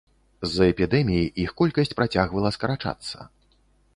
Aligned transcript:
З-за 0.47 0.63
эпідэмій 0.71 1.27
іх 1.43 1.51
колькасць 1.61 1.93
працягвала 1.99 2.53
скарачацца. 2.57 3.29